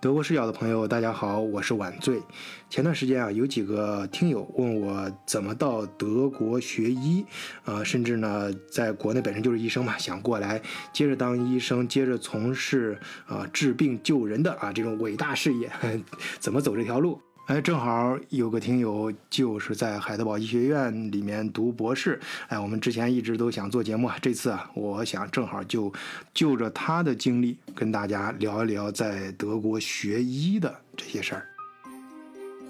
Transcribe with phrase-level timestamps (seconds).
[0.00, 2.22] 德国视角的朋友，大家好，我是晚醉。
[2.70, 7.26] 前段时间啊，有几个听友问我怎么到德国学医，
[7.64, 15.68] 呃，甚至呢，在国内本身就是医生嘛，想过来接着当医生，接着从事啊治病救人的啊这种伟大事业，
[16.38, 17.20] 怎么走这条路？
[17.48, 22.20] 哎，正好有个听友就是在海德堡医学院里面读博士。
[22.48, 25.90] 哎，我们之前一直都想做节目，这次啊，我想正好就
[26.34, 31.46] 就着他的经历跟大家聊一聊在德国学医的这些事儿。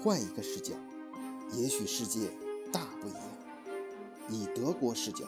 [0.01, 0.73] 换一个视角，
[1.57, 2.29] 也许世界
[2.71, 3.21] 大不一样。
[4.29, 5.25] 以德国视角，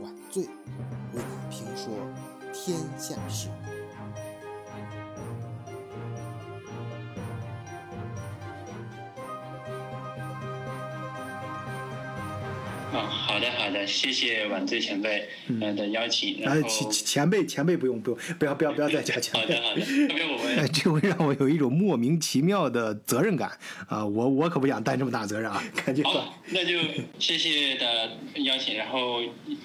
[0.00, 1.92] 晚醉为你评说
[2.54, 3.50] 天下事。
[12.92, 15.28] 啊，好的好的，谢谢晚醉前辈
[15.60, 16.40] 呃的邀请。
[16.40, 19.54] 然后前前辈前辈不用不用不要不要不要再加前辈。
[19.54, 19.82] 好的好的，
[20.26, 23.50] 我们这会让我有一种莫名其妙的责任感
[23.88, 24.04] 啊！
[24.04, 25.62] 我我可不想担这么大责任啊！
[25.84, 26.78] 赶紧好，那就
[27.18, 28.10] 谢谢的
[28.42, 29.22] 邀请，然后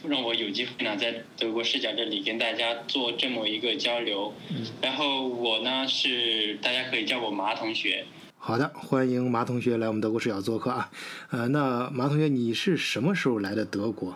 [0.08, 4.34] 让我有机会呢在德国视角这里跟大家做这么一个交流。
[4.82, 8.06] 然后我呢是大家可以叫我麻同学。
[8.48, 10.92] 好的，欢迎马同学来我们德国视角做客啊。
[11.32, 14.16] 呃，那马同学，你是什么时候来的德国？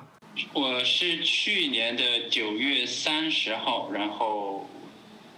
[0.54, 4.70] 我是去年的九月三十号，然后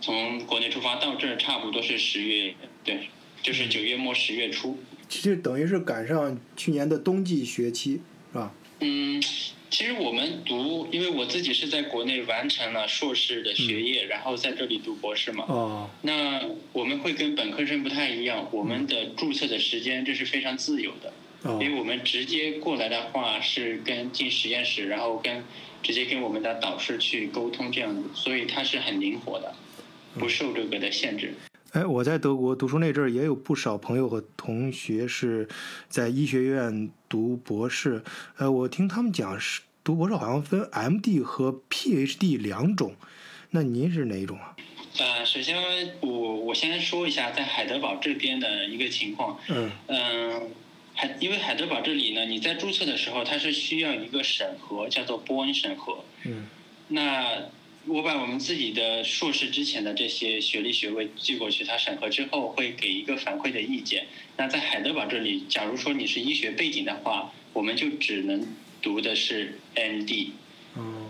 [0.02, 2.54] 从国内出发到这儿，差不多是十月，
[2.84, 3.08] 对，
[3.42, 4.78] 就是九月末十月初。
[5.08, 8.02] 其实等于是赶上去年的冬季学期，
[8.34, 8.54] 是吧？
[8.82, 9.24] 嗯，
[9.72, 15.46] 其实我们读，因为我自己是在国内完成了硕士的学业，然后在这里读博士嘛。
[15.48, 15.90] 哦。
[16.02, 16.42] 那
[16.74, 21.14] 我们会跟本科生不太一样，我们的注册的时间这是非常自由的。
[21.44, 21.58] 哦。
[21.64, 25.42] 因为我们直接过来的话是跟进实验室，然后跟
[25.82, 29.56] 直接跟我们的导师去沟通这样子，所以它是很灵活的，
[30.20, 31.34] 不受这个的限制。
[31.72, 35.48] 哎，我在德国读书那阵儿，也有不少朋友和同学是
[35.88, 38.04] 在医学院读博士。
[38.36, 41.22] 呃，我听他们讲是读博士好像分 M.D.
[41.22, 42.36] 和 Ph.D.
[42.36, 42.94] 两种，
[43.52, 44.54] 那您是哪一种啊？
[45.00, 45.56] 呃，首先
[46.02, 49.40] 我我先说一下在海德堡这边的一个情况。
[49.48, 49.72] 嗯。
[49.88, 50.50] 嗯，
[50.94, 56.04] 海因为海德堡这里呢，你在注册的时候，它是需要一个审核，叫做波恩审核。
[56.26, 56.48] 嗯。
[56.90, 57.50] 那。
[57.88, 64.06] 我把我们自己的硕士之前的这些学历学位寄过去，他审核之后会给一个反馈的意见。
[64.38, 70.34] 那在海德堡这里，假如说你是医学背景的话，我们就只能读的是 M.D。
[70.78, 71.10] 嗯。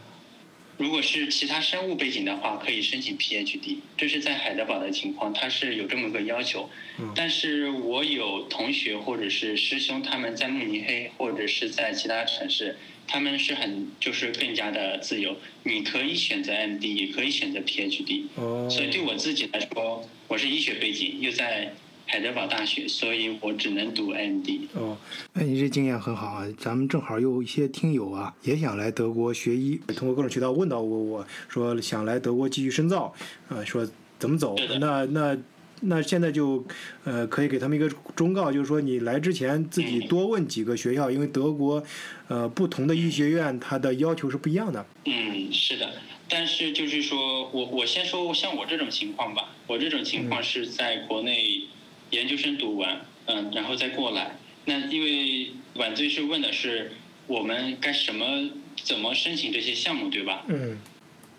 [0.78, 3.82] 如果是其他生物背景的话，可以申请 Ph.D。
[3.98, 6.70] 这是在海德堡的情况，它是有这么个要求。
[6.98, 7.12] 嗯。
[7.16, 12.78] 但是我有同学或者是师兄，他们在慕尼黑或者是在其他城市。
[13.12, 18.28] 他们是很就是更加的自由，你可以选择 M.D，也可以选择 Ph.D。
[18.36, 18.70] 哦。
[18.72, 21.74] 所以对我自己来说，我是医学背景，又在
[22.08, 24.70] 海德堡大学，所以我只能读 M.D。
[24.76, 24.98] 哦，
[25.34, 26.48] 那，你这经验很好啊！
[26.58, 33.14] 咱们正好有一些听友啊，也想来德国学医，通过各种渠道问到我，我说想来德国继续深造，
[33.50, 33.86] 啊，说
[34.18, 34.56] 怎么走？
[34.80, 35.38] 那那。
[35.84, 36.64] 那现在就，
[37.04, 41.84] 呃，可以给他们一个忠告，就是说你来之前自己多问几个学校，因为德国，
[42.28, 44.86] 呃，不同的医学院它的要求是不一样的。
[45.06, 45.94] 嗯，是的，
[46.30, 51.64] 但是就是说我我先说像我这种情况吧，我这种情况是在国内
[52.12, 54.38] 研究生读完，嗯，然后再过来。
[54.66, 56.92] 那因为晚醉是问的是
[57.26, 58.52] 我们该什么
[58.84, 60.46] 怎么申请这些项目，对吧？
[60.48, 60.78] 嗯，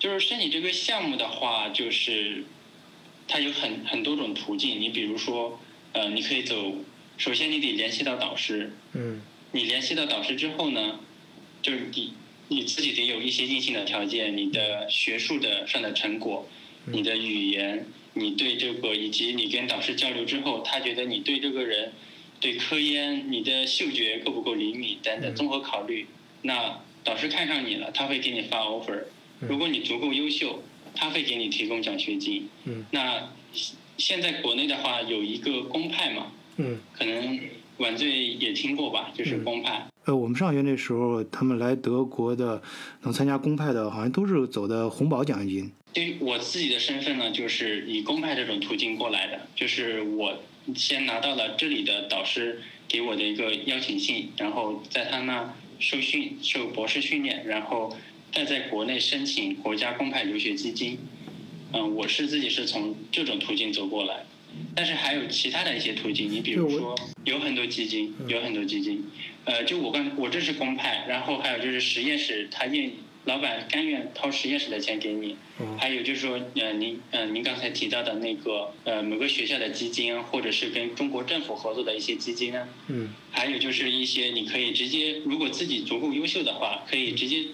[0.01, 2.43] 就是申请这个项目的话，就是。
[3.29, 5.59] 它有很很多种途径，你比如说，
[5.93, 6.75] 呃，你可以走，
[7.17, 9.23] 首先你得联系到导师，嗯，
[9.53, 11.01] 你联系到导师之后呢，
[11.63, 12.13] 就是你
[12.49, 16.47] 你自己得有一些硬性的条件，你的学术的上的成果，
[16.87, 21.93] 你的语言，你对这个以及你跟导师交流之后，他觉得你对这个人，
[22.41, 26.07] 对科研，你的嗅觉够不够灵敏等等综合考虑，
[26.43, 29.05] 那导师看上你了，他会给你发 offer，
[29.41, 30.63] 如果你足够优秀。
[30.95, 32.49] 他会给你提供奖学金。
[32.65, 32.85] 嗯。
[32.91, 33.31] 那
[33.97, 36.33] 现在国内的话有一个公派嘛？
[36.57, 36.79] 嗯。
[36.93, 37.41] 可能
[37.79, 39.87] 晚醉也听过吧，就是公派。
[40.05, 42.61] 呃，我们上学那时候，他们来德国的，
[43.03, 45.73] 能参加公派的，好像都是走的红宝奖学金。
[45.93, 50.43] 对我自己的身份呢，就是以公派这种途径过来的，就是我
[50.75, 57.97] 先拿到了这里的导师给我的一个邀请信，然后在他那受训、受博士训练，然后。
[58.33, 60.99] 再在国内申请国家公派留学基金，
[61.73, 64.25] 嗯，我是自己是从这种途径走过来，
[64.75, 69.05] 但是还有其他的一些途径，你比如说有很多基金，有很多基金，
[69.45, 72.95] 呃，就我刚我这是公派，然后还有就是实验室他愿意
[73.27, 75.37] 老板甘愿掏实验室的钱给你。
[75.59, 75.77] 哦。
[75.79, 83.11] 还有就是说，呃，您呃您刚才提到的那个呃某个学校的基金，或者是跟中国政府合作的一些基金呢，嗯。
[83.31, 87.45] 还有就是一些你可以直接，如果自己足够优秀的话，可以直接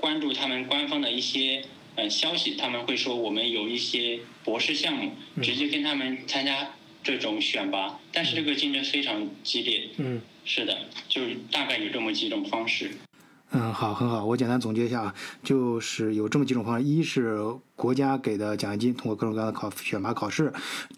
[0.00, 1.62] 关注他们官方的一些
[1.96, 6.70] 呃消息，他们会说我们有一些博士项目，嗯直接跟他们参加
[7.02, 9.88] 这种选拔，但是这个竞争非常激烈。
[9.98, 10.20] 嗯。
[10.44, 10.78] 是的，
[11.08, 12.90] 就是大概有这么几种方式。
[13.50, 14.24] 嗯，好，很好。
[14.24, 17.38] 我简单总结一下啊，就是有这么几种方式：一是
[17.78, 20.48] 国家给的奖学金，通过各种各样的考选拔考试；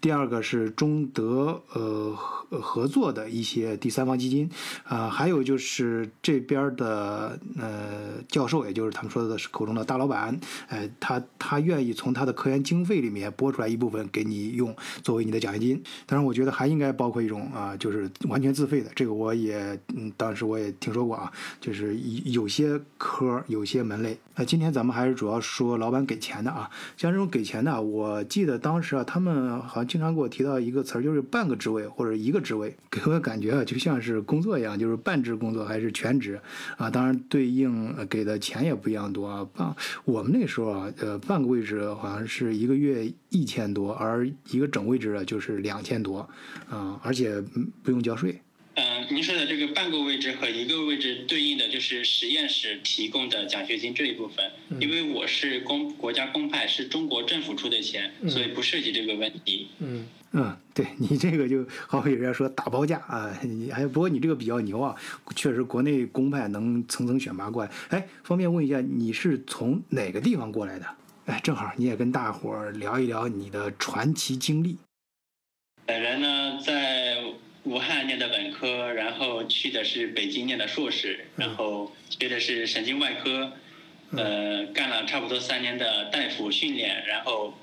[0.01, 4.49] 第二个是中德呃合合作的一些第三方基金，
[4.83, 10.37] 啊、还有就是这边的呃教授，也就是他们说的是口中的大老板，
[10.69, 15.81] 哎、他他愿意从他的科研经费里面拨出来一部分给你用，作为你的奖学金。
[16.07, 24.17] 当然，我觉得还应该包括一种啊、就是完全自费的，这个我也嗯，当时我也听说过啊，就是有有些科有些门类。
[24.35, 36.39] 那今天咱们还是主要说老板给钱的啊，像这种给钱的，我记得当时啊，他们好像经常给我提到一个词儿，就是半个职位或者一个职位，给我感觉啊，就像是工作一样，就是半职工作还是全职
[36.77, 36.89] 啊。
[36.89, 39.47] 当然对应给的钱也不一样多啊。
[39.53, 39.75] 半
[40.05, 46.27] 我们那时候啊，呃，半个位置好像是一个月一千多，而一个整位置啊就是两千多
[46.69, 47.41] 啊，而且
[47.83, 48.41] 不用交税。
[48.75, 54.49] 嗯，您说的这个半个位置和一个位置对应的就是实验室提供的奖学金这一部分。
[54.79, 59.67] 因为我是公国家公派，是中国政府出的钱，所以不涉及这个问题。
[59.79, 64.95] 嗯嗯，对你这个就好比人家说打包价啊，你哎不过你这个比较牛啊，
[65.35, 67.71] 确实国内公派能层层选拔过来。
[67.89, 70.85] 哎，方便问一下，你是从哪个地方过来的？
[71.25, 74.77] 哎，正好你也跟大伙儿聊一聊你的传奇经历。
[75.85, 77.17] 本人呢在
[77.63, 83.51] 武汉念的本科，然后去的是北京念的硕士，然后学的是神经外科，
[84.11, 87.53] 呃，干了差不多三年的大夫训练，然后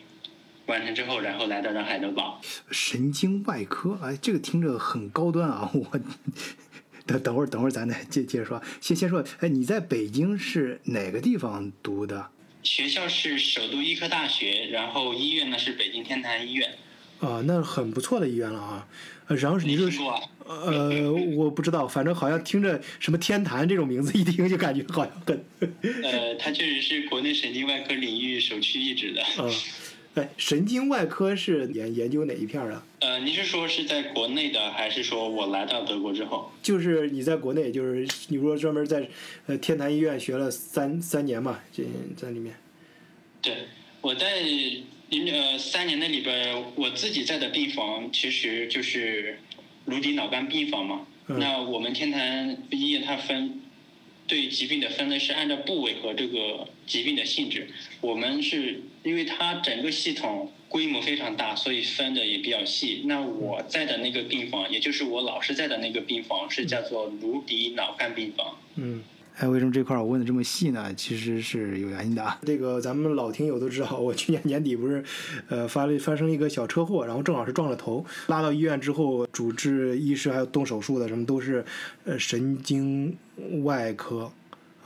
[0.66, 2.40] 完成之后，然后来到了海德堡。
[2.70, 5.68] 神经外科，哎，这个听着很高端啊！
[5.74, 6.00] 我
[7.04, 8.62] 等等会儿，等会儿咱再接接着说。
[8.80, 12.30] 先先说，哎，你在北京是哪个地方读的？
[12.62, 16.76] 学校是首都医科大学，然后医院呢是北京天坛医院。
[17.20, 18.86] 啊，那很不错的医院了啊。
[19.28, 20.14] 呃然后是你说是啊？
[20.46, 25.44] 呃，我不知道，反正好像听着什么天坛这种名字，一听就感觉好像很，
[26.02, 29.22] 呃，它确实是国内神经外科领域首屈一指的。
[29.22, 29.44] 啊，
[30.14, 32.82] 哎，神经外科是研研究哪一片儿啊？
[33.00, 36.50] 呃，您是说是在国内的，还是说我来到德国之后？
[36.62, 39.06] 就是你在国内，就是你说专门在
[39.46, 41.84] 呃天坛医院学了三三年嘛，这
[42.16, 42.54] 在里面。
[43.42, 43.54] 对，
[44.00, 44.40] 我在
[45.10, 49.38] 零呃三年那里边，我自己在的病房其实就是
[49.86, 51.06] 颅底脑干病房嘛。
[51.28, 53.60] 嗯那我们天坛医院它分
[54.26, 57.68] 对疾病的分类是按照部位和这个疾病的性质。
[58.00, 63.02] 我们是因为它整个系统规模非常大，所以分的也比较细。
[63.04, 68.58] 那我在的那个病房，也就是我老师在的那个病房，是叫做颅底脑干病房。
[68.76, 69.02] 嗯，
[69.38, 70.92] 哎，为什么这块儿我问的这么细呢？
[70.94, 72.36] 其实是有原因的啊。
[72.44, 75.04] 这个咱们老听友都知道，我去年年底不是，
[75.48, 81.64] 呃，发了发生一个小车祸，然后正好是撞了头，拉到医院之后，主治医师还有动手术的什么都是，
[82.04, 83.16] 呃，神经
[83.62, 84.28] 外科。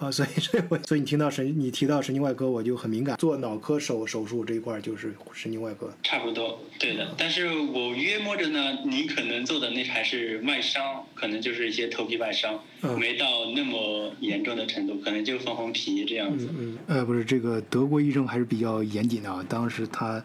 [0.03, 3.17] 啊，所以所以我所以你听到神你提到神经外科，我就很敏感。
[3.19, 5.93] 做脑科手手术这一块儿就是神经外科。
[6.03, 7.15] 差不多，对的。
[7.17, 16.49] 但是我约摸着呢，你可能做的那还是外伤，可能就是一些头皮外伤，嗯没到那么严重的程度，可能就缝缝皮这样子。
[16.59, 19.45] 嗯，呃，不是，这个德国医生还是比较严谨的啊。
[19.49, 20.23] 当时他，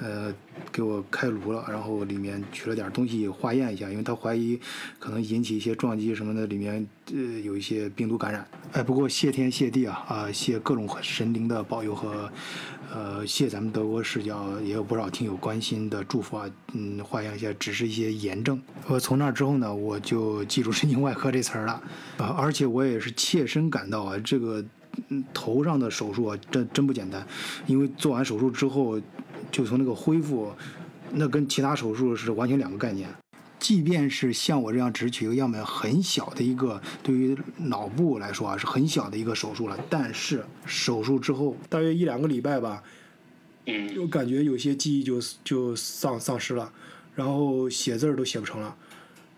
[0.00, 0.32] 呃，
[0.70, 4.58] 给我开颅了，然后里面取了点东西化验一下，因为他怀疑
[4.98, 8.46] 可能引起一些撞击什么的，里面呃有一些病毒感染。
[8.72, 12.30] 哎，不过谢天谢地啊啊，谢各种神灵的保佑和，
[12.92, 16.48] 呃，谢咱们德国视角也有不少听友关心的祝福啊。
[16.74, 18.60] 嗯，化验一下，只是一些炎症。
[18.86, 21.72] 我从那之后呢，我就记住神经外科这词儿了
[22.18, 24.64] 啊，而且我也是切身感到啊，这个。
[25.10, 27.24] 嗯，头上的手术啊，真真不简单，
[27.68, 29.00] 因为做完手术之后，
[29.50, 30.52] 就从那个恢复，
[31.12, 33.08] 那跟其他手术是完全两个概念。
[33.58, 42.80] 即便是像我这样只取一个样本很小的一个，对于脑部来说啊是很小的一个手术了，但是手术之后大约一两个礼拜吧，
[43.66, 46.70] 嗯，就感觉有些记忆就就丧丧失了，
[47.16, 48.76] 然后写字儿都写不成了，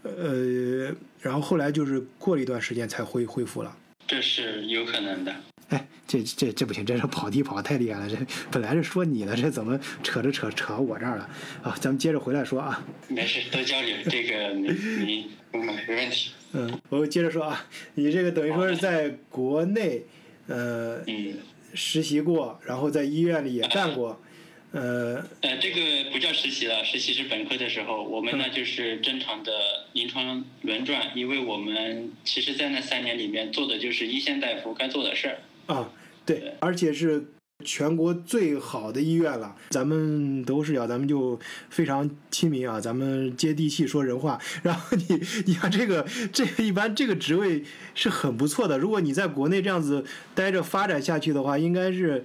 [0.02, 3.74] 呃，然后后来就是过了一段时间才恢恢复了。
[4.10, 5.32] 这是有可能的。
[5.68, 8.08] 哎，这这这不行，这是跑题跑的太厉害了。
[8.08, 8.16] 这
[8.50, 11.30] 本来是说你的，这怎么扯着扯扯我这儿了
[11.62, 11.76] 啊？
[11.80, 12.84] 咱们接着回来说啊。
[13.06, 14.68] 没事，多交流，这个你
[15.04, 16.32] 你嗯没问题。
[16.54, 17.64] 嗯，我接着说啊，
[17.94, 20.02] 你这个等于说是在国内，
[20.48, 21.34] 呃，嗯，
[21.74, 24.20] 实习过，然后在医院里也干过，
[24.72, 29.52] 呃，呃，这个不叫实习了，实习是本科的时候，我们呢嗯就是正常的
[29.94, 35.38] 临床轮转，因为我们其实，在那三年里面做的就是一线大夫该做的事儿。
[35.74, 35.90] 啊，
[36.24, 37.24] 对，而且是
[37.64, 39.56] 全国最好的医院了。
[39.70, 44.40] 咱们德国视角，咱们就非常亲民啊，咱们接地气说人话。
[44.62, 47.64] 然后你，你看这个，这个一般这个职位
[47.96, 48.78] 是很不错的。
[48.78, 52.24] 如果你在国内这样子待着发展下去的话，应该是，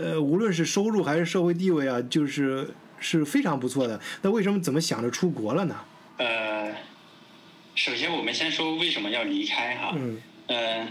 [0.00, 2.68] 呃，无论是收入还是社会地位啊，就是
[3.00, 4.00] 是非常不错的。
[4.22, 5.76] 那为什么怎么想着出国了呢？
[6.18, 6.74] 呃，
[7.74, 10.86] 首先我们先说为什么要离开哈，嗯呃，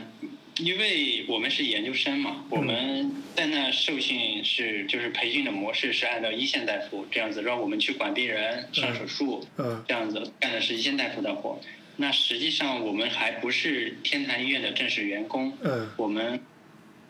[0.58, 11.60] 因为我们是研究生嘛，我们在那受训是就是培训的模式是按照一线大夫这样子，让我们去管病人、上手术，嗯这样子干的是一线大夫的活。
[11.96, 16.40] 那实际上我们还不是天坛医院的正式员工，嗯我们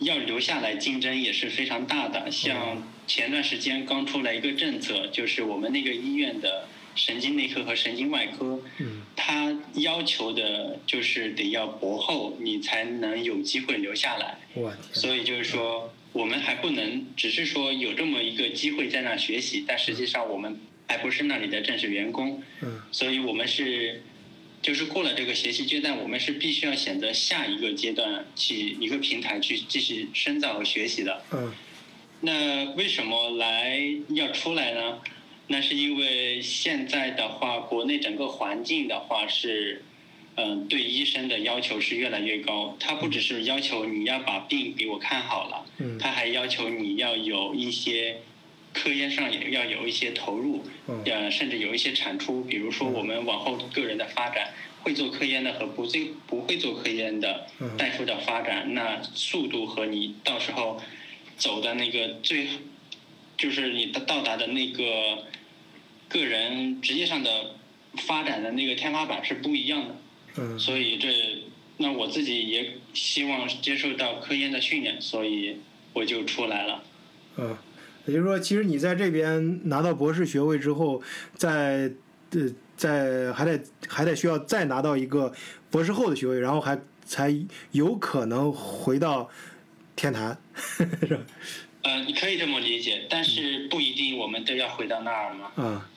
[0.03, 2.29] 要留下来竞争也是非常大的。
[2.29, 14.37] 像前段时间刚出来一个政策，就是我们那个医院的神经内科和神经外科，嗯它要求的就是得要博后，你才能有机会留下来。
[14.91, 22.41] 所以就是说，我们还不能只是说有这么一个机会在那学习，但实际上我们还不是那里的正式员工。
[22.61, 24.03] 嗯所以我们是，
[24.63, 31.21] 就是过了这个学习阶段，我们是必须要选择下一个阶段去一个平台去继续深造和学习的。
[31.33, 31.53] 嗯
[32.25, 33.77] 那为什么来
[34.07, 35.01] 要出来呢？
[35.47, 39.83] 那是因为现在的话，国内整个环境的话是，
[40.35, 42.77] 嗯、对医生的要求是越来越高。
[42.79, 48.21] 他不只是要求你要把病给我看好了，嗯他还要求你要有一些
[48.73, 52.43] 科研上也要有一些投入，嗯呃，甚至有一些产出。
[52.43, 54.51] 比如说我们往后个人的发展，
[54.81, 60.81] 会做科研的和不会不会做科研的嗯大夫的发展，那速度和你到时候
[61.37, 62.47] 走的那个最，
[63.37, 65.25] 就是你的到达的那个
[66.09, 67.55] 个人职业上的
[67.97, 69.95] 发展的那个天花板是不一样的。
[70.35, 71.07] 嗯所以这，
[71.77, 75.57] 那我自己也希望接受到科研的训练，所以
[75.93, 76.83] 我就出来了。
[77.37, 77.55] 嗯，
[78.05, 81.01] 也就是说，其实你在这边拿到博士学位之后，
[81.35, 81.91] 在
[82.31, 82.41] 呃，
[82.75, 85.31] 在还得还得需要再拿到一个
[85.71, 87.33] 博士后的学位，然后还才
[87.71, 89.29] 有可能回到
[89.95, 91.21] 天坛， 是吧？
[91.83, 95.51] 呃，你可以这么理解，但是不一定我们都要回到那儿嘛。
[95.55, 95.89] 啊，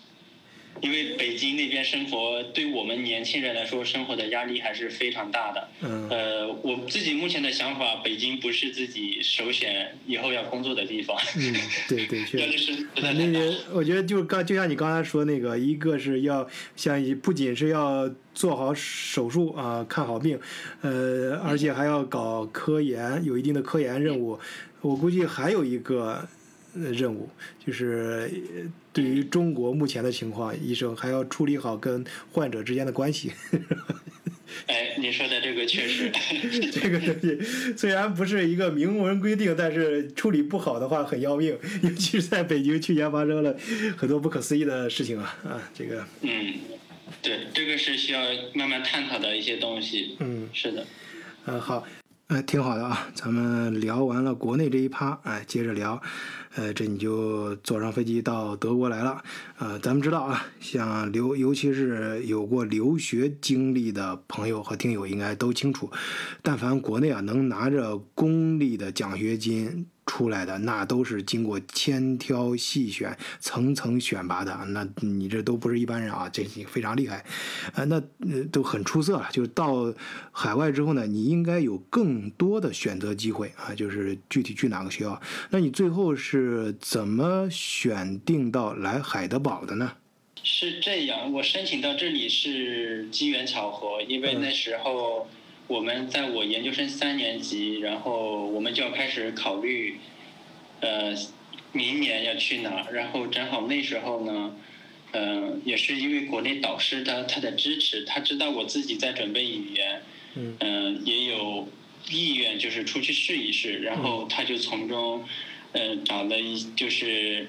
[0.82, 5.68] 因为北京那边生活，对我们年轻人来说，生活的压力还是非常大的。
[5.82, 11.54] 嗯呃，我自己目前的想法，北京不是自己首选以后要工作的地方，嗯，
[11.88, 12.86] 对对，确 实。
[12.96, 13.38] 那太大。
[13.38, 20.38] 个，我觉得就刚就像你刚才说那个，一个是要像不仅是要做好手术啊、看好病，
[20.82, 24.38] 呃，而且还要搞科研，有一定的科研任务。
[24.82, 26.26] 我估计还有一个
[26.74, 27.28] 呃任务，
[27.64, 33.30] 就是呃对于中国目前的情况，医生还要处理好跟患者之间的关系。
[34.68, 36.10] 哎，你说的这个确实，
[36.72, 37.38] 这个东西
[37.76, 43.54] 虽然不是一个明文规定，但是处理不好的话很要命，尤其是在北京去年发生了
[43.98, 46.54] 很多不可思议的事情啊啊，这个嗯，
[47.20, 48.22] 对，这个是需要
[48.54, 50.16] 慢慢探讨的一些东西。
[50.20, 50.86] 嗯是的，
[51.44, 51.86] 呃好，
[52.28, 56.00] 呃挺好的啊，咱们聊完了国内这一趴，哎，接着聊，
[56.56, 59.22] 呃，这你就坐上飞机到德国来了，
[59.58, 65.90] 呃，咱们知道啊，像留尤其是有过留学经历的朋友和听友应该都清楚，
[66.40, 74.56] 但凡国内啊能拿着公立的奖学金出来的，那都是经过千挑细选、层层选拔的。
[74.68, 77.24] 那你这都不是一般人啊，这非常厉害，
[77.74, 79.28] 呃，那呃都很出色了。
[79.32, 79.92] 就是到
[80.30, 85.20] 海外之后呢，你应该有更多的选择机会啊，就是具体去哪个学校。
[85.50, 89.92] 那你最后是怎么选定到来海德堡的呢？
[90.42, 91.32] 是这样。
[91.32, 95.28] 我申请到这里是机缘巧合，因为嗯那时候
[95.68, 99.98] 我们在我研究生三年级，然后我们就要开始考虑，
[100.80, 101.12] 呃，
[101.72, 102.92] 明年要去哪儿。
[102.92, 104.54] 然后正好那时候呢，
[105.12, 110.02] 嗯、也是因为国内导师他他的支持，他知道我自己在准备语言，
[110.34, 111.68] 嗯嗯，也有
[112.10, 115.24] 意愿就是出去试一试，然后他就从中，
[115.72, 117.48] 呃，找了一就是，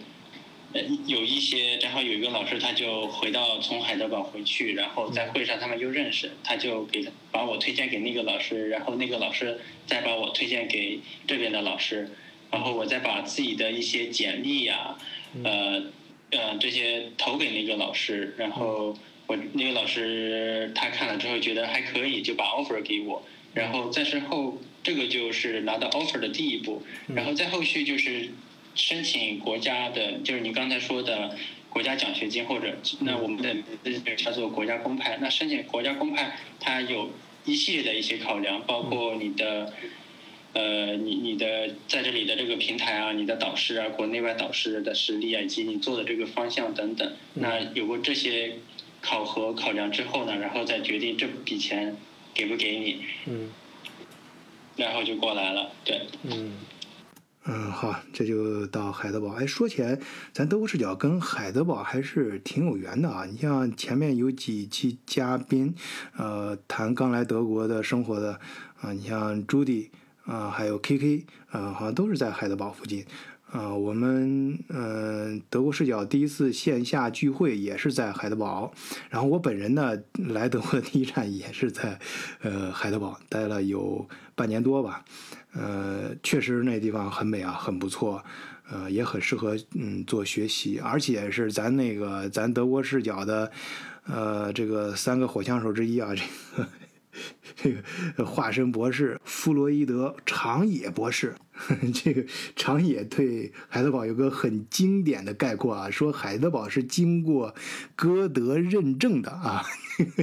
[0.73, 12.11] 呃，有一些正好有一个老师他就回到从海德堡回去，然后在会上他们又认识，他就给把我推荐给那个老师，然后那个老师再把我推荐给这边的老师，
[12.51, 14.97] 然后我再把自己的一些简历呀、
[15.43, 15.83] 呃
[16.31, 18.93] 呃这些投给那个老师，然后
[19.27, 28.29] 我那个老师他看了之后觉得还可以，就把 offer 给我，然后再之后这个就是拿到 offer 的第一步，然后再后续就是
[28.77, 31.35] 申请国家的，就是你刚才说的
[31.69, 35.17] 国家奖学金或者那我们的叫做国家公派。
[35.19, 37.11] 那申请国家公派，它有
[37.43, 39.73] 一系列的一些考量，包括你的。
[40.53, 48.55] 呃，你你的在这里的这个平台啊，你的导师啊，国内外导师的实力啊，以及你做的这个方向等等，那有过这些
[48.99, 51.95] 考核考量之后呢，然后再决定这笔钱
[52.33, 53.51] 给不给你，嗯，
[54.77, 56.53] 然后就过来了，对，嗯，
[57.49, 59.29] 嗯，好，这就到海德堡。
[59.29, 59.97] 哎，说起来，
[60.33, 63.25] 咱德国视角跟海德堡还是挺有缘的啊。
[63.25, 65.73] 你像前面有几期嘉宾，
[66.17, 68.39] 呃，谈刚来德国的生活的
[68.81, 69.89] 啊，你像朱迪。
[70.25, 73.05] 啊，还有 KK，啊，好像都是在海德堡附近。
[73.49, 78.73] 啊，我们嗯，德国视角第一次线下聚会也是在海德堡。
[79.09, 81.97] 然后我本人呢，来德国的第一站也是在
[82.41, 85.05] 呃海德堡待了有半年多吧。
[85.57, 88.23] 呃，确实那地方很美啊，很不错。
[88.69, 93.49] 呃，也很适合嗯做学习，而且是咱那个咱德国视角的
[94.05, 96.21] 呃这个三个火枪手之一啊，这
[96.57, 96.67] 个。
[97.67, 97.73] 这
[98.15, 101.35] 个化身博士弗洛伊德长野博士，
[101.93, 102.23] 这个
[102.55, 107.53] 长野对海德堡有个很经典的概括啊，说海德堡是经过
[107.95, 109.63] 歌德认证的啊，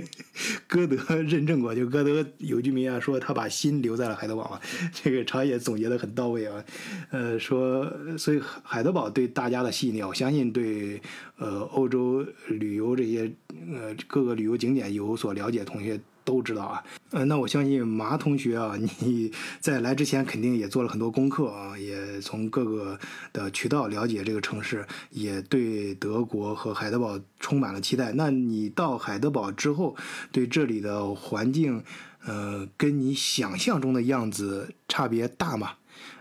[0.67, 4.61] 歌德认证过，就歌德有句名言说他把心留在了海德堡啊，
[4.95, 6.65] 这个长野总结的很到位啊，
[7.11, 11.01] 呃，说所以海德堡对大家的吸引力，我相信对
[11.37, 13.31] 呃欧洲旅游这些
[13.71, 16.01] 呃各个旅游景点有所了解同学。
[16.25, 22.99] 都知道啊，呃，那我相信麻同学啊， 你在来之前肯定也做了很多功课啊，也从各个
[23.33, 28.13] 的渠道了解这个城市，也对德国和海德堡充满了期待。
[28.13, 29.95] 那你到海德堡之后，
[30.33, 31.85] 对这里的环境，
[32.25, 35.73] 呃，跟你想象中的样子差别大吗？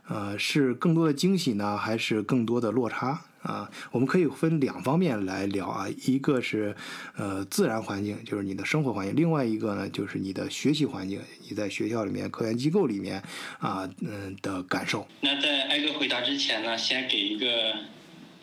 [0.08, 3.22] 呃，是更多的惊喜呢，还是更多的落差？
[3.44, 6.76] 啊，我们可以分两方面来聊啊，一个是
[7.18, 13.22] 呃自然环境，就是你的生活环境；另外一个呢，就是你的学习环境，你在学校里面、科研机构里面
[13.60, 15.06] 啊，嗯的感受。
[15.22, 17.76] 那在挨个回答之前呢，先给一个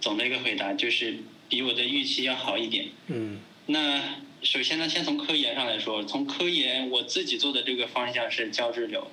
[0.00, 1.16] 总的一个回答，就是
[1.48, 2.88] 比我的预期要好一点。
[3.06, 3.38] 嗯。
[3.66, 4.02] 那
[4.42, 9.10] 首先呢，先从科研上来说，从科研我自己做的这个方向是胶质瘤。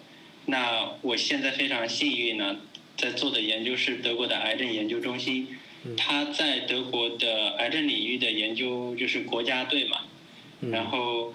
[0.48, 2.58] 那我现在非常幸运呢，
[2.98, 5.48] 在做的研究是德国的癌症研究中心。
[5.96, 10.02] 他在德国的癌症领域的研究就是国家队嘛，
[10.72, 11.34] 然后，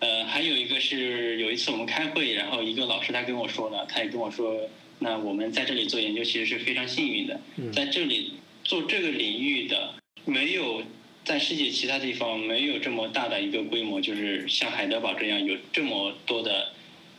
[0.00, 4.68] 呃，还有一个是有一次我们开会，然后一个老师他跟我说了，他也跟我说，
[4.98, 7.40] 那我们在这里做研究其实是非常幸运的，
[7.72, 9.94] 在这里做这个领域的
[10.24, 10.82] 没有
[11.24, 16.72] 在世界其他地方没有这么大的一个规模，就是像海德堡这样有这么多的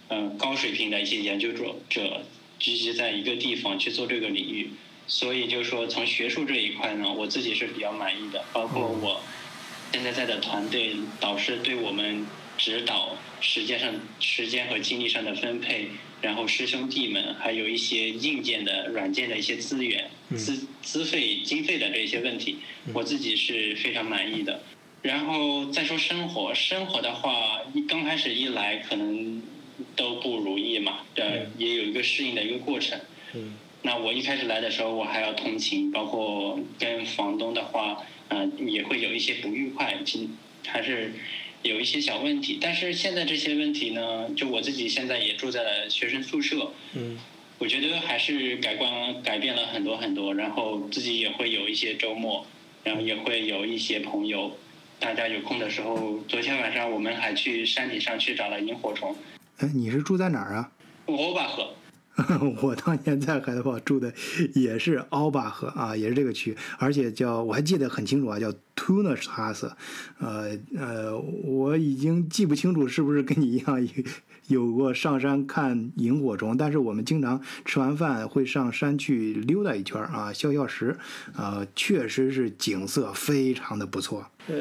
[0.10, 2.23] 嗯高水平的一些研究者者
[2.58, 4.69] 聚集在一个地方去做这个领域。
[5.08, 8.43] 所以就是说，从学术这一块呢，我自己是比较满意的。
[8.52, 9.22] 包括我
[9.93, 12.26] 现在在的团队导师对我们
[12.58, 15.88] 指导时间上、时间和精力上的分配，
[16.22, 22.58] 然后师兄弟们还有一些硬件的、软件的一些资源、资资费、经费的这些问题，
[22.93, 24.62] 我自己是非常满意的。
[25.04, 29.41] 然后再说生活，生活的话，一刚开始一来可能
[29.96, 33.00] 都不如意嘛，对，也有一个适应的一个过程。
[33.88, 40.30] 那我一开始来的时候，我还要通勤，包括跟房东的话，嗯，也会有一些不愉快，其
[40.67, 41.13] 还是
[41.62, 42.60] 有一些小问题。
[42.62, 47.17] 但是现在这些问题呢，就我自己现在也住在了学生宿舍，嗯，
[47.60, 50.34] 我觉得还是改观改变了很多很多。
[50.34, 52.45] 然后自己也会有一些周末，
[52.84, 54.58] 然后也会有一些朋友，
[55.00, 59.15] 大家有空的时候，昨天晚上我们还去山顶上去找了萤火虫。
[59.60, 60.71] 哎，你是住在哪儿啊？
[61.06, 61.73] 欧巴河。
[62.62, 64.12] 我当年在海德堡住的
[64.56, 69.71] 也是奥巴河啊，也是这个区，而且叫我还记得很清楚啊，叫 Tunerstrasse，
[70.19, 73.85] 呃呃，我已经记不清楚是不是跟你一样。
[74.47, 80.97] 有过上山看萤火虫，但是我们经常吃完饭会上山去溜达一圈啊，消消食，
[81.35, 84.25] 啊，确实是景色非常的不错。
[84.47, 84.55] 呃，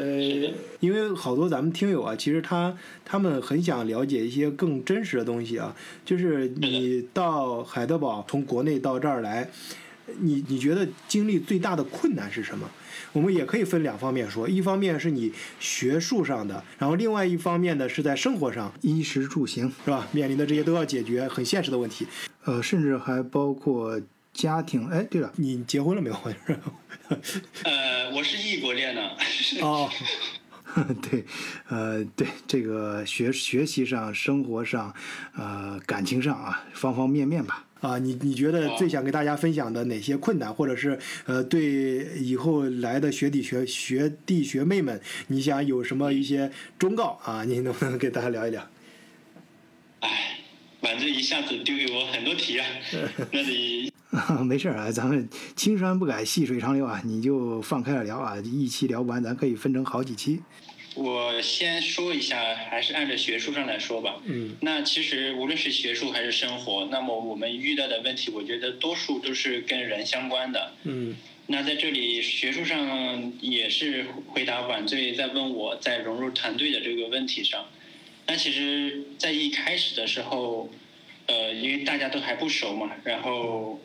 [0.80, 9.48] 因为好多咱们听友啊，其实他他们很想了解一些更真实的东西啊，就是你到海德堡从国内到这儿来，
[10.20, 12.68] 你你觉得经历最大的困难是什么？
[13.12, 20.06] 我们也可以分两方面说，一方面是你学术上的，然后另外一方面呢是在生活上，衣食住行是吧？
[20.12, 22.06] 面临的这些都要解决，很现实的问题，
[22.44, 24.00] 呃，甚至还包括
[24.32, 24.86] 家庭。
[24.88, 26.16] 哎，对了，你结婚了没有？
[27.64, 29.00] 呃，我是异国恋呢。
[29.62, 29.88] 哦，
[31.00, 31.24] 对，
[31.68, 34.92] 呃，对这个学学习上、生活上、
[35.36, 37.65] 呃，感情上啊，方方面面吧。
[37.86, 41.62] 啊，你你觉得最想给大家分享的哪些困难，或者是呃，对
[42.18, 47.44] 以后来的学弟学学弟学妹们，你想有什么一些忠告啊？
[47.44, 48.68] 你能不能给大家聊一聊？
[50.00, 50.38] 哎，
[50.80, 52.66] 反正一下子丢给我很多题啊，
[53.30, 53.92] 那你
[54.44, 60.42] 没事啊，咱们青山不改，细水长流啊，你就放开了聊啊，一期聊不完，咱可以分成好几期。
[60.96, 64.20] 我先说一下，还是按照学术上来说吧。
[64.24, 64.56] 嗯。
[64.62, 70.72] 那其实无论是学术还是生活，那么我们遇到的问题，我觉得多数都是跟人相关的。
[70.84, 71.14] 嗯。
[71.46, 77.68] 那在这里学术上也是回答晚醉在问我在融入团队的这个问题上。
[78.26, 80.70] 那其实，在一开始的时候，
[81.26, 83.80] 呃，因为大家都还不熟嘛，然后。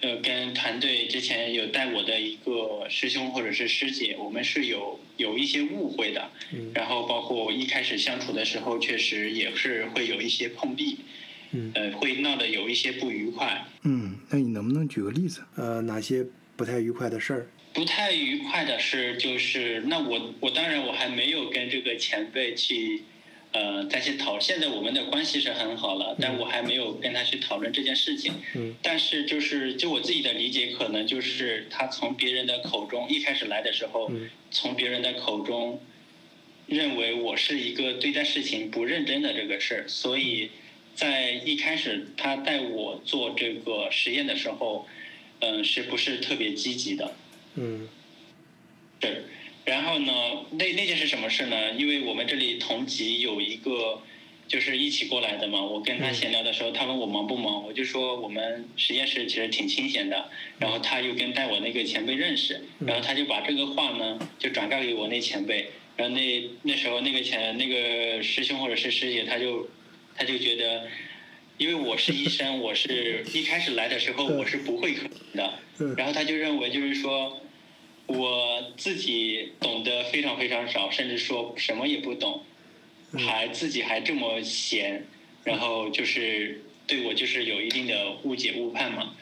[0.00, 6.30] 呃，跟团队之前有带我的一个师兄或者是师姐，我们是有有一些误会的。
[6.54, 6.72] 嗯。
[6.74, 11.00] 然后包括一开始相处的时候，确实也是会有一些碰壁。
[11.52, 11.70] 嗯。
[11.74, 13.66] 呃，会闹得有一些不愉快。
[13.82, 15.42] 嗯，那你能不能举个例子？
[15.56, 16.26] 呃，哪些
[16.56, 17.50] 不太愉快的事儿？
[17.74, 23.02] 不太愉快的事就是，那我我当然我还没有跟这个前辈去。
[23.52, 28.34] 呃，再去讨，现在我们的关系是很好了，但我还没有跟他去讨论这件事情。
[28.54, 28.74] 嗯。
[28.82, 34.10] 但是就是就我自己的理解，可能就是他从别人的口中一开始来的时候，
[34.50, 35.80] 从别人的口中
[36.66, 40.50] 认为我是一个对待事情不认真的这个事儿，所以
[40.94, 44.86] 在一开始他带我做这个实验的时候，
[45.40, 47.14] 嗯，是不是特别积极的？
[47.54, 47.88] 嗯。
[49.00, 49.24] 是。
[49.68, 50.12] 然后呢，
[50.52, 51.72] 那那件是什么事呢？
[51.72, 54.00] 因为我们这里同级有一个，
[54.46, 55.62] 就是一起过来的嘛。
[55.62, 60.30] 我跟他闲聊的时候，他问我忙不忙，我就说我们实验室其实挺清闲的。
[60.58, 65.68] 然后他又跟带我那个前辈认识，然后他就把这个话呢就转告给我那前辈。
[65.98, 69.68] 然后那那时候那个前那个师兄或者是师姐，他就
[70.16, 70.88] 他就觉得，
[71.58, 75.02] 因为我是医生，我是 一开始来的时候我是不会可
[75.34, 75.58] 能的。
[75.94, 77.42] 然后他就认为就是说。
[78.08, 82.42] 我自己懂得非常非常少，甚至说什么也不懂，
[83.12, 85.04] 还自己还这么闲，
[85.44, 89.14] 然后就是对我就是有一定的误解误判嘛。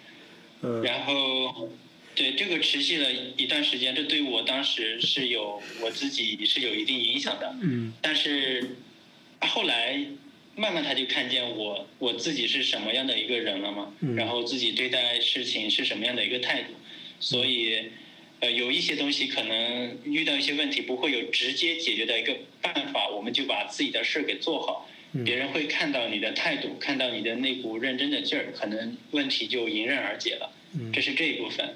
[0.85, 1.69] 然后，
[2.15, 7.57] 对这个持续了一段时间，这对我当时是有我自己是有一定影响的。
[7.61, 7.93] 嗯。
[8.01, 8.77] 但是
[9.41, 10.01] 后来
[10.55, 16.69] 慢慢他就看见我我自己是什么样的一个人了嘛，然后自己对待事情是什么样的一个态度，
[17.19, 17.91] 所以。
[18.41, 24.89] 呃，有一些东西可能遇到一些问题，不会有直接解决的一个办法，我们就把自己的事儿给做好。
[25.25, 30.51] 别人会看到你的态度，看到你的那股认真的劲儿，可能问题就迎刃而解了。
[30.93, 31.75] 这是这一部分。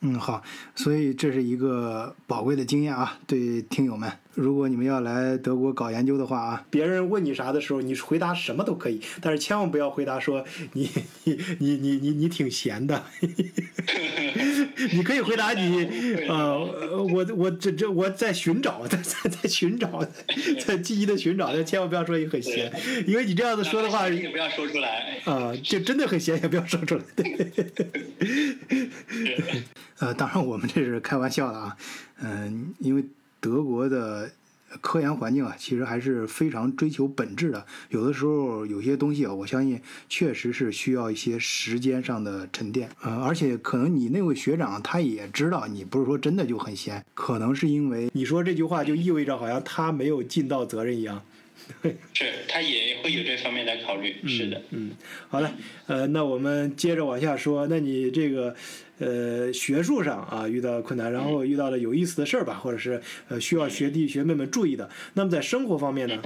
[0.00, 0.42] 嗯，好，
[0.74, 10.90] 所以这是一个宝贵的经验啊，对听友们，如果你们要来德国搞研究的话啊，别人问你啥的时候，你回答什么都可以，但是千万不要回答说你
[11.24, 13.04] 你你你你你挺闲的，
[14.92, 15.84] 你可以回答你
[16.28, 16.58] 呃，
[17.12, 20.04] 我我这这我在寻找，在在在寻找，
[20.64, 22.72] 在积极的寻找，但千万不要说你很闲，
[23.06, 27.02] 因为你这样子说的话，也不要说出来啊，就真的很闲，也不要说出来。
[27.14, 27.22] 对
[30.00, 31.76] 呃，当然我们这是开玩笑的啊，
[32.20, 33.04] 嗯，因为
[33.40, 34.30] 德国的
[34.80, 37.64] 科研环境啊，其实还是非常追求本质的。
[37.90, 42.88] 有的时候有些东西啊，我相信确实是需要一些时间上的沉淀。
[43.02, 51.22] 呃，而且可能你那位学长他也知道你不是说真的就很闲，可能是因为你说这句话就意味着好像他没有尽到责任一样。
[52.12, 54.16] 是他也会有这方面的考虑。
[54.26, 54.90] 是的，嗯，
[55.28, 55.50] 好的，
[55.86, 58.54] 呃，那我们接着往下说，那你这个。
[59.02, 64.88] 呃，学术上啊遇到困难，然后遇到了有意思的事儿吧，或者是呃需要学弟学妹们注意的。
[65.14, 66.22] 那么在生活方面呢？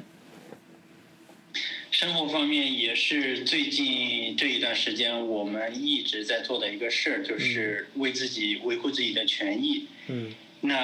[1.91, 9.87] 生活方面也是最近这一段时间我们一直在做的一个事儿，就是为自己维护自己的权益。
[10.09, 10.33] 嗯。
[10.61, 10.77] 那。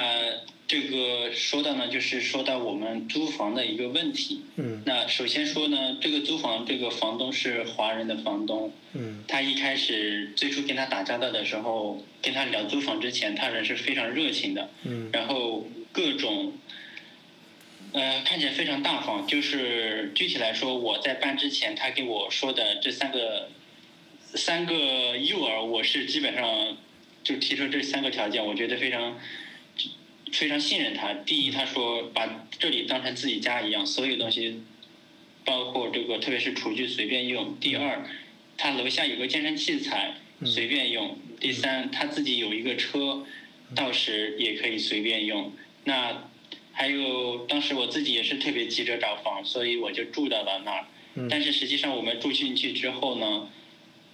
[0.65, 4.41] 这个说到呢，就是说到我们租房的一个问题。
[4.55, 4.81] 嗯。
[4.85, 8.71] 那首先说呢，这个租房这个房东是华人的房东。
[8.93, 9.23] 嗯。
[9.27, 14.69] 他一开始最初跟他打交道的时候，跟他聊租房之前，他人是非常热情的。
[14.83, 15.09] 嗯。
[15.11, 16.53] 然后各种，
[17.91, 19.27] 呃，看起来非常大方。
[19.27, 23.49] 就是具体来说，我在搬之前，他给我说的这三个，
[24.33, 26.77] 三个诱饵，我是基本上
[27.21, 29.19] 就提出这三个条件，我觉得非常。
[30.33, 31.13] 非常信任他。
[31.13, 34.61] 第一，他说把这里当成自己家一样，所有东西，
[35.45, 37.55] 包括这个，特别是厨具随便用。
[37.59, 38.03] 第二，
[38.57, 41.17] 他楼下有个健身器材，随便用。
[41.39, 43.25] 第三，他自己有一个车，
[43.75, 45.53] 到时也可以随便用。
[45.83, 46.29] 那
[46.71, 50.85] 还还有当时我自己也是特别急着找房，所以我就住到了那儿。
[51.15, 53.47] 嗯但是实际上我们住进去之后呢，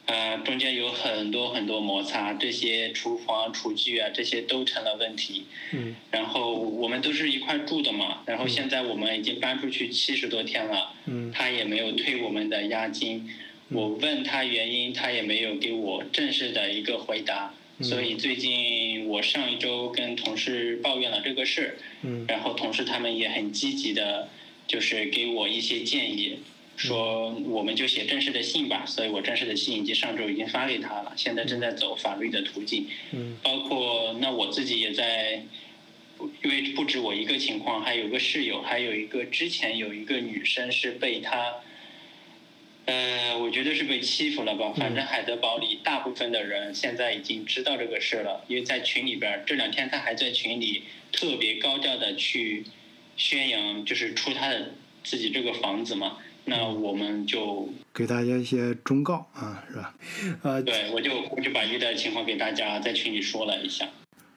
[0.10, 5.44] 呃，中间有很多很多摩擦，这些厨房、厨具啊，这些都成了问题。
[5.72, 13.30] 嗯然后我们都是一块住的嘛，然后现在我们已经搬出去七十多天了，嗯他也没有退我们的押金。
[13.70, 17.54] 我问他原因，他也没有给我正式的一个回答。
[17.82, 24.28] 所以最近我上一周跟同事抱怨了这个事，嗯然后同事他们也很积极的，
[24.68, 26.40] 就是给我一些建议，
[26.80, 28.86] 说我们就写正式的信吧。
[28.86, 32.88] 所以我正式的信已经上周已经发给他了，现在正在走法律的途径。
[33.12, 35.44] 嗯包括那我自己也在，
[36.44, 41.56] 因为不止我一个情况，还有个室友，还有一个之前有一个女生是被他，
[42.86, 44.74] 呃，我觉得是被欺负了吧。
[44.76, 52.64] 反正海德堡里大部分的人现在已经知道这个事了，因为在群里边，这两天他还在群里特别高调的去
[53.16, 56.18] 宣扬，就是出他的自己这个房子嘛。
[56.50, 59.94] 那我们就给大家一些忠告啊，是吧？
[60.42, 63.88] 呃，对我就我就把遇到的情况给大家在群里说了一下。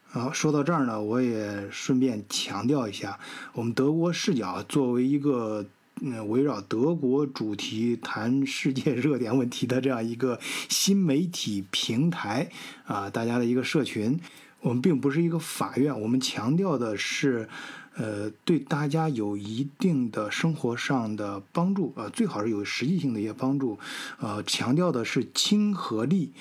[0.05, 3.18] 好，说到这儿呢，我也顺便强调一下，
[3.55, 5.64] 我们德国视角作为一个
[6.03, 12.51] 嗯围绕德国主题谈世界热点问题的这样一个新媒体平台
[12.85, 14.20] 啊，大家的一个社群，
[14.61, 17.48] 我们并不是一个法院，我们强调的是。
[17.94, 23.78] 呃，对大家有一定的生活上的帮助，呃，最好是有实际性的一些帮助，
[24.18, 26.33] 呃，强调的是亲和力，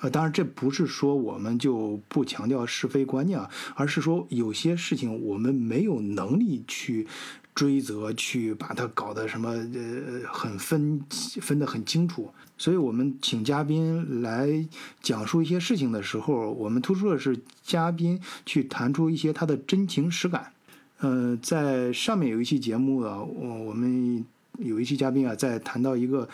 [0.00, 7.06] 呃，当然这不是说我们就不强调是非观念啊，而是说有些事情我们没有能力去
[7.54, 11.00] 追责，去把它搞得什么呃很分
[11.40, 12.32] 分得很清楚。
[12.58, 14.66] 所以我们请嘉宾来
[15.02, 20.52] 讲述一些事情的时候，我们突出的是嘉宾去谈出一些他的真情实感。
[21.00, 24.24] 呃，在上面有一期节目啊，我我们
[24.58, 26.26] 有一期嘉宾啊，在谈到一个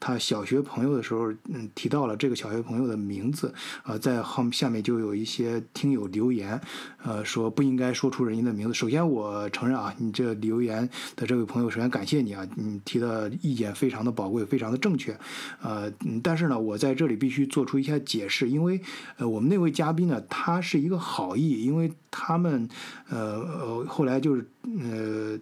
[0.00, 6.60] 他小学朋友的时候，嗯，提到了这个小学朋友的名字，啊、在后下面就有一些听友留言，
[7.02, 8.74] 呃，说不应该说出人家的名字。
[8.74, 15.18] 首先，我承认啊，你这留言的这位朋友，首先感谢你啊，你提的意见非常的宝贵，非常的正确，
[15.62, 15.90] 呃，
[16.22, 18.80] 但是呢，我在这里必须做出一下解释，因为
[19.16, 22.68] 呃，我们那位嘉宾呢，他是一个好意，因为他们
[23.08, 24.46] 呃呃后来就是
[24.80, 25.38] 呃。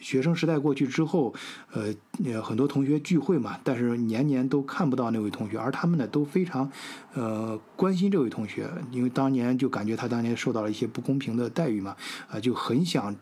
[0.00, 1.34] 学生时代过去之后，
[1.72, 1.94] 呃，
[2.42, 6.70] 很多同学聚会嘛，但是年年都看不到那位同学，而他们呢都非常，
[7.14, 11.96] 呃，关心这位同学，因为当年就感觉他当年受到了一些不公平的待遇嘛，
[12.30, 13.14] 啊、就很想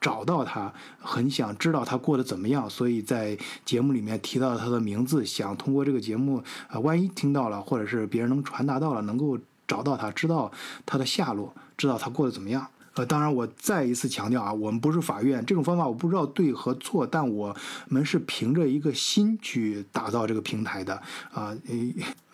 [0.00, 10.50] 找到他，很想知道他过得怎么样，所以在节目里面提到他的名字，想通过这个节目，啊、万一听到了，或者是别人能传达到了，能够找到他，知道
[10.86, 12.66] 他的下落，知道他过得怎么样。
[12.94, 17.54] 呃，当然，我再一次强调啊，我们不是法院，这种方法我不知道对和错，但我
[17.88, 20.94] 们是凭着一个心去打造这个平台的
[21.32, 21.56] 啊。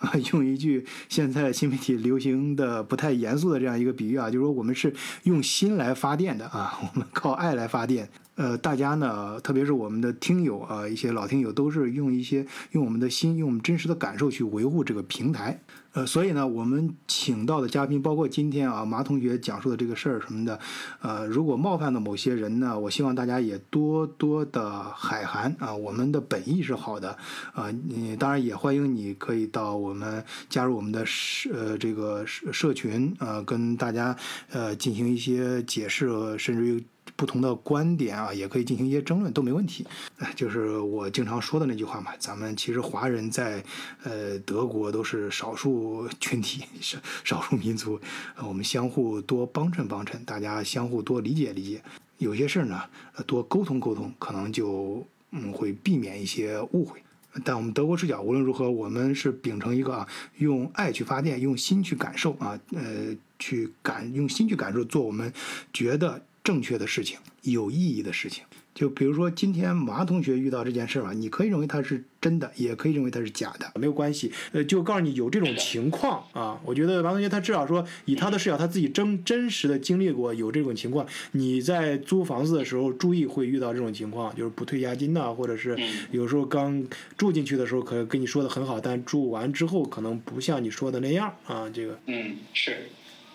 [0.01, 8.09] 呃， 用一句现在新媒体流行的不太严肃的这样一个比喻啊，就是说我们是用心来发电的啊，我们靠爱来发电。
[8.37, 15.59] 呃，大家呢，特别是我们的听友啊，一些老听友，都是用一些用我们的心，用我们真实的感受去维护这个平台。
[15.97, 20.61] 呃，所以呢，我们请到的嘉宾，包括今天啊马同学讲述的这个事儿什么的，
[21.01, 27.17] 呃，如果冒犯了某些人呢，我希望大家也多多的海涵啊，我们的本意是好的
[27.55, 34.15] 啊，你当然也欢迎你可以到我们加入我们的社呃这个社社群呃，跟大家
[34.51, 36.85] 呃进行一些解释，甚至于。
[37.17, 39.87] 不同的观点啊，也可以进行一些争论，都没问题。
[40.19, 43.65] 哎，就是我经常说的那句话嘛，咱们其实华人在
[44.05, 47.99] 呃德国都是少数群体，少 少数民族，
[48.47, 51.83] 我们相互多帮衬帮衬，大家相互多理解理解。
[52.19, 52.83] 有些事儿呢，
[53.27, 57.03] 多沟通沟通，可能就嗯会避免一些误会。
[57.45, 65.31] 但我们德国视角无论如何，我们是秉承一个啊，用爱去发电，用心去感受啊，呃，去感用心去感受，做我们
[65.71, 68.45] 觉得正确的事情，有意义的事情。
[68.73, 74.31] 就比如说今天马同学遇到这件事儿吧，你可以认为它是真的，也可以认为它是假的，没有关系。
[74.53, 81.05] 呃，就告诉你有这种情况啊，我觉得马同学他至少说以他的视角，他自己真真实的经历过有这种情况。
[81.33, 85.77] 你在租房子的时候注意会遇到这种情况，就是不退押金呐、或者是
[86.13, 91.99] 有时候刚住进去的时候可跟你说的很好，但住完之后可能不像你说的那样啊，这个。
[92.05, 92.91] 嗯，是，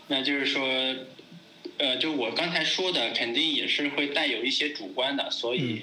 [0.07, 0.61] 那就是说，
[1.81, 5.81] 呃，就我刚才说的，肯定也是会带有一些主观的，所以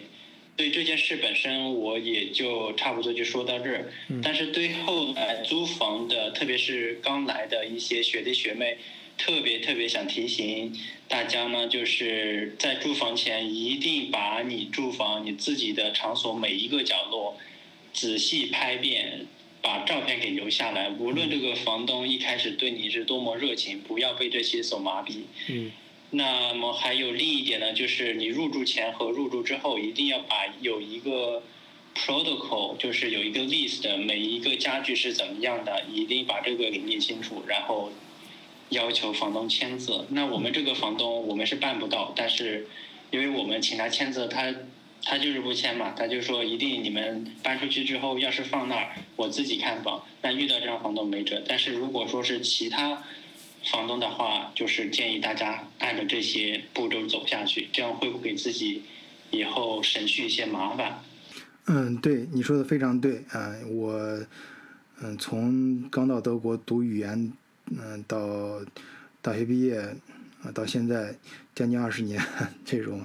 [0.57, 3.93] 对这件事本身，我也就差不多就说到这儿。
[4.23, 8.79] 但是对后来租房的，特别是刚来的一些学弟学妹，
[9.17, 10.73] 特别特别想提醒
[11.09, 17.37] 大家呢，就是在住房前一定把你住房你自己的场所每一个角落
[17.93, 19.27] 仔细拍遍，
[19.61, 20.91] 把照片给留下来。
[20.91, 25.23] 无论这个房东一开始对你是多么热情，不要被这些所麻痹。
[25.49, 25.73] 嗯
[26.11, 31.42] 那么还有另一点呢，就是你入住前和入住之后一定要把有一个
[31.94, 37.92] protocol，就是有一个 list，每一个家具是怎么样的，一定把这个给列清楚，然后
[38.71, 40.07] 要求房东签字。
[40.11, 42.68] 那我们这个房东我们是办不到，但是
[43.11, 44.55] 因为我们请他签字，他
[45.03, 50.03] 他就是不签嘛，他就说一定你们搬出去之后要是放那儿，我自己看房。
[50.23, 53.05] 那遇到这样房东没辙，但是如果说是其他
[53.70, 58.83] 房东的话，就是建议大家按照这些步骤走下去，这样会不会给自己
[59.31, 61.00] 以后省去一些麻烦？
[61.66, 63.92] 嗯，对，你说的非常对啊、我
[65.00, 67.33] 嗯从刚到德国读语言，
[67.66, 68.61] 嗯到
[69.20, 69.78] 大学毕业
[70.42, 71.14] 啊到现在
[71.54, 72.20] 将近二十年，
[72.64, 73.04] 这种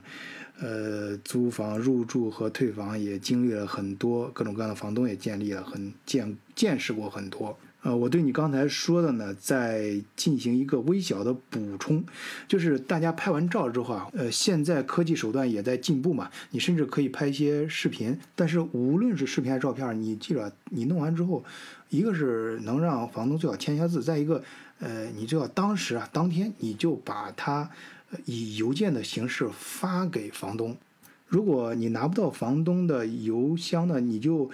[0.61, 7.59] 呃租房入住和退房也经历了很多各种各样的房东也建立了很见见识过很多。
[7.83, 12.01] 呃，我对你刚才说的呢，再进行一个微小的补充，
[12.47, 18.17] 就是大家拍完照之后啊，呃，现在科技手段也在进步嘛，你甚至可以拍一些视频。
[18.35, 21.43] 但是无论是视频还是照片，你记着，你弄完之后，
[21.89, 24.41] 一个是能让房东最好签一下字，再一个，
[24.79, 27.69] 呃，你就要当时啊，当天你就把它
[28.23, 30.77] 以邮件的形式发给房东。
[31.33, 34.47] 如果你拿不到房东的邮箱呢，你就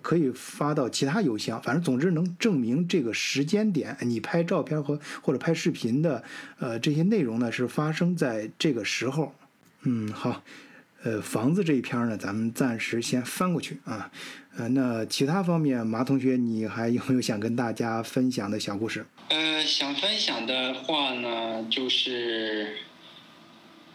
[0.00, 6.22] 可以发到其他邮箱，反正总之能证明这个时间点，你拍照片和或者拍视频的
[6.60, 9.34] 呃这些内容呢是发生在这个时候。
[9.82, 10.44] 嗯，好，
[11.02, 14.08] 呃，房子这一篇呢，咱们暂时先翻过去啊。
[14.56, 19.04] 呃，那其他方面，马同学，你还有没有想跟大家分享的小故事？
[19.30, 22.76] 呃，想分享的话呢，就是，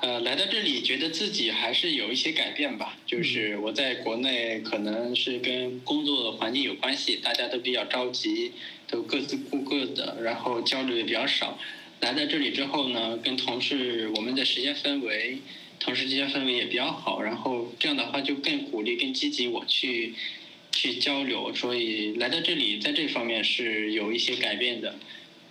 [0.06, 2.96] 呃，来到这里觉得自己还是有一些改变吧。
[3.08, 8.52] 就是我在国内可能是跟工作的环境有关系，大家都比较着急，
[8.88, 11.58] 都各自顾各的，然后交流也比较少。
[12.02, 15.40] 来到这里之后呢，跟同事我们的时间氛围，
[15.80, 20.14] 同事之间氛围也比较好，然后这样的话就更鼓励、更积极我去
[20.72, 24.94] 去交流，所以来到这里在这方面是有一些改变的。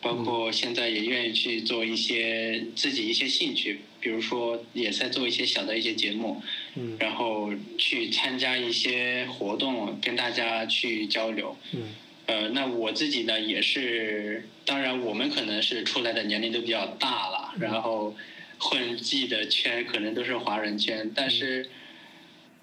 [0.04, 6.42] 包括现在也愿意去做一些自己一些兴趣，比如说也在做一些小的一些节目，
[6.76, 11.56] 嗯然后去参加一些活动，跟大家去交流。
[11.72, 11.94] 嗯
[12.26, 18.14] 呃，那我自己呢也是，当然我们可能是出来的年龄都比较大了，然后
[18.58, 21.70] 混迹的圈可能都是华人圈，但是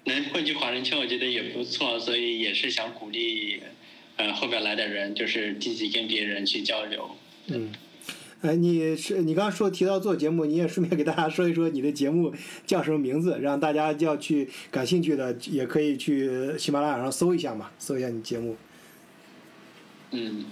[0.04, 3.60] 能混进华人圈，我觉得也不错，所以也是想鼓励
[4.16, 7.16] 呃后边来的人，就是积极跟别人去交流。
[7.46, 7.72] 嗯。
[8.42, 12.34] 哎，你是你刚刚说提到做节目，你也顺便给大家说一说你的节目
[12.66, 18.56] 叫什么名字，让大家要去感兴趣的也可以去喜马拉雅上搜一下嘛，搜一下你节目。
[20.10, 20.46] 嗯，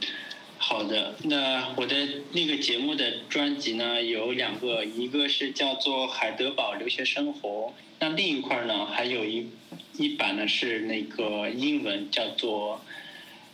[0.57, 1.17] 好的。
[1.25, 1.97] 那我的
[2.31, 9.49] 那个节目的专辑呢有两个，一个是叫做《海德堡留学生活》，那另一块呢还有一
[9.97, 12.81] 一版呢是那个英文叫做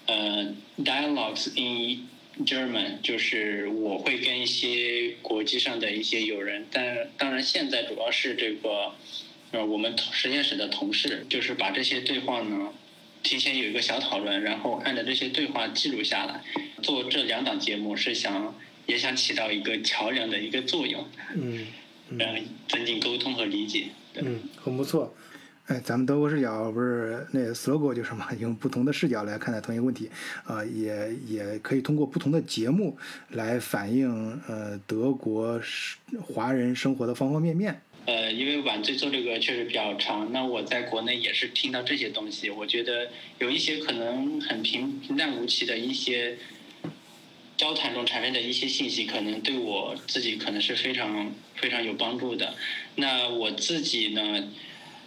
[0.05, 2.07] 呃 Dialogues in
[2.45, 8.93] German，就是我会跟一些国际上的一些友人，但当然现在主要是这个
[9.53, 12.73] 呃我们实验室的同事，就是把这些对话呢。
[13.23, 16.45] 提前有一个小讨论，然后按照这些对话记录下来。
[16.81, 18.55] 做这两档节目是想
[18.87, 21.67] 也想起到一个桥梁的一个作用，嗯
[22.11, 23.87] 嗯呃，增进沟通和理解。
[24.15, 25.13] 嗯，很不错。
[25.67, 30.09] 哎，咱们德国视角不是那 slogan 就是嘛，用不同的视角来看待同一个问题，
[30.45, 32.97] 啊、也也可以通过不同的节目
[33.31, 35.61] 来反映呃德国
[36.23, 37.81] 华人生活的方方面面。
[38.05, 43.09] 呃，因为晚醉做这个确实比较长，那我在国内也是听到这些东西，我觉得
[43.41, 46.39] 有一些可能很平平淡无奇的一些
[47.57, 52.55] 交谈中产生的一些信息，可能对我自己可能是非常非常有帮助的。
[52.95, 54.45] 那我自己呢，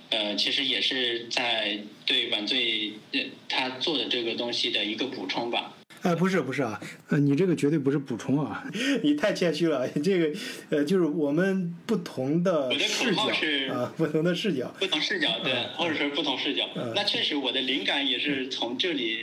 [0.10, 5.76] 呃，其实也是在对晚醉呃他做的这个东西的一个补充吧。
[6.02, 8.64] 哎，不是不是啊，呃，你这个绝对不是补充啊，
[9.04, 9.88] 你太谦虚了。
[10.02, 14.74] 这个呃，就是我们不同的视角是啊，不同的视角。
[14.80, 16.94] 不同视角，对，或者说不同视角嗯。
[16.96, 19.22] 那确实，我的灵感也是从这里。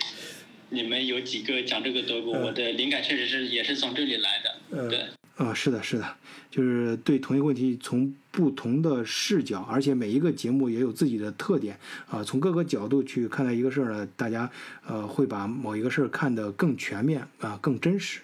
[0.69, 4.57] 你们有几个讲这个德国，嗯我的灵感确实是也是从这里来的。
[4.73, 4.99] 嗯对，
[5.37, 6.07] 啊，是的，是的，
[6.51, 11.79] 就是对同一个问题从不同的视角，而且每一个节目也有自己的特点
[12.09, 14.51] 啊，从各个角度去看待一个事儿呢，大家
[14.87, 18.21] 呃会把某一个事儿看得更全面啊，更真实。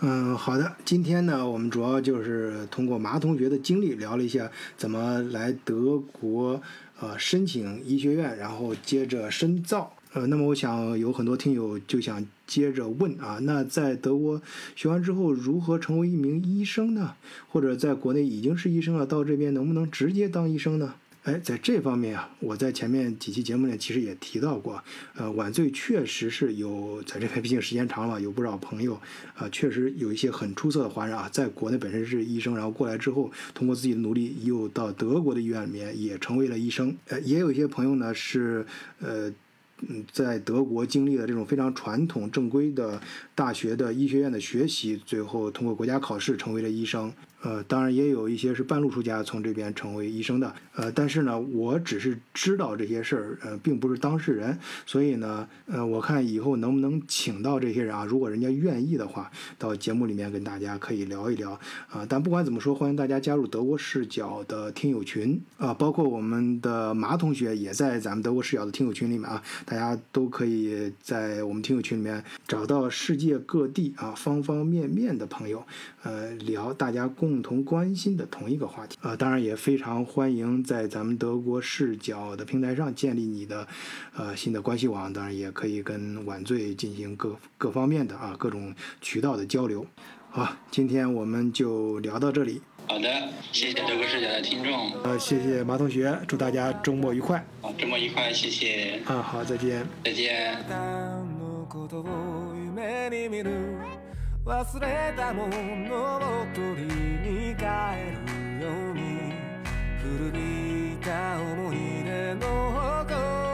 [0.00, 0.76] 嗯，好的。
[0.84, 6.60] 今天呢，我们主要就是通过马同学的经历聊了一下怎么来德国
[7.00, 9.94] 呃申请医学院，然后接着深造。
[10.14, 14.40] 呃，那么我想有很多听友就想接着问啊，那在德国
[14.76, 17.14] 学完之后如何成为一名医生呢？
[17.48, 20.94] 或者在国内已经是医生了，到这边能不能直接当医生呢？
[21.24, 24.80] 哎，在这方面啊，我在前面几期节目里其实也提到过，
[25.16, 28.94] 呃，晚醉确实是有在这边，毕竟时间长了，有不少朋友
[29.34, 36.96] 啊，确实有一些很出色的华人啊，在国内本身是医生，然后过来之后，通过自己的努力，又到德国的医院里面也成为了医生。
[37.08, 38.64] 呃，也有一些朋友呢是
[39.00, 39.32] 呃。
[39.88, 43.00] 嗯，在德国经历了这种非常传统正规的
[43.34, 47.12] 大学的医学院的学习，最后通过国家考试成为了医生。
[47.44, 50.54] 呃，当然也有一些是半路出家从这边成为医生的。
[50.74, 54.58] 呃，但是呢，我只是知道这些事儿，呃，并不是当事人。
[54.86, 58.06] 所以呢，呃，我看以后能不能请到这些人啊？
[58.06, 61.52] 如果人家愿意的话，到节目里面跟大家可以聊一聊。
[61.90, 69.42] 啊，但不管怎么说，欢迎大家加入德国视角的听友群啊，包括我们的马同学也在咱们德国视角的听友群里面啊。
[69.66, 75.62] 大家都可以在我们听友群里面找到世界各地啊方方面面的朋友，
[76.04, 77.33] 呃，聊大家共。
[77.34, 83.66] 共同关心的同一个话题啊，当然也非常欢迎在咱们德国视角的平台上建立你的
[84.14, 89.84] 呃新的关系网，当然也可以跟晚醉进行各各方面的啊各种渠道的交流。
[90.30, 92.62] 好，今天我们就聊到这里。
[92.86, 93.08] 好的，
[93.50, 94.92] 谢谢德国视角的听众。
[95.02, 97.44] 呃，谢谢马同学，祝大家周末愉快。
[97.60, 99.00] 好，周末愉快，谢谢。
[99.06, 99.84] 啊，好，再见。
[100.04, 100.56] 再见。
[104.44, 107.64] 忘れたものを取りに帰
[108.26, 109.32] るように
[110.02, 112.44] 古びた思い出の
[113.06, 113.14] 誇
[113.48, 113.53] り